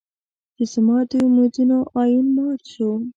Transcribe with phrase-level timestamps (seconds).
[0.55, 2.91] چې زما د امېدونو ائين مات شو